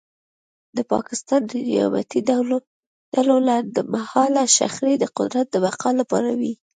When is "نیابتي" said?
1.67-2.19